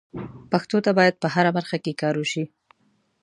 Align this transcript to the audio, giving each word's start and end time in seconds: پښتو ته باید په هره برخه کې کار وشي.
پښتو 0.51 0.77
ته 0.85 0.91
باید 0.97 1.15
په 1.21 1.27
هره 1.35 1.51
برخه 1.57 1.77
کې 1.83 1.99
کار 2.01 2.15
وشي. 2.17 2.43